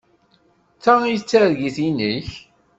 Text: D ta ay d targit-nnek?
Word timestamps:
D 0.75 0.79
ta 0.83 0.93
ay 1.03 1.15
d 1.21 1.23
targit-nnek? 1.29 2.29